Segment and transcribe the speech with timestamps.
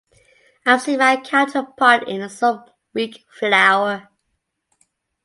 [0.65, 4.09] I've seen my counterpart in some weak flower.